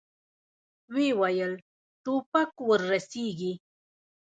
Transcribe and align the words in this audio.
ويې 0.93 1.11
ويل: 1.19 1.53
ټوپک 2.03 2.51
ور 2.67 2.81
رسېږي! 2.91 3.53